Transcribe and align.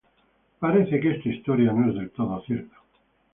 Parece 0.59 0.99
que 0.99 1.09
esta 1.11 1.29
historia 1.29 1.71
no 1.71 1.87
es 1.87 1.93
del 1.93 2.09
todo 2.09 2.41
cierta. 2.47 2.75